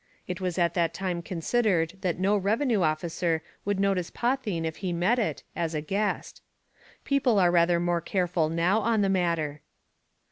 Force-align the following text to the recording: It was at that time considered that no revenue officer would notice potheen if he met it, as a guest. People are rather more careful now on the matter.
It 0.27 0.41
was 0.41 0.57
at 0.57 0.73
that 0.73 0.95
time 0.95 1.21
considered 1.21 1.93
that 2.01 2.17
no 2.17 2.35
revenue 2.35 2.81
officer 2.81 3.43
would 3.65 3.79
notice 3.79 4.09
potheen 4.09 4.65
if 4.65 4.77
he 4.77 4.91
met 4.91 5.19
it, 5.19 5.43
as 5.55 5.75
a 5.75 5.79
guest. 5.81 6.41
People 7.05 7.37
are 7.37 7.51
rather 7.51 7.79
more 7.79 8.01
careful 8.01 8.49
now 8.49 8.79
on 8.79 9.03
the 9.03 9.09
matter. 9.09 9.61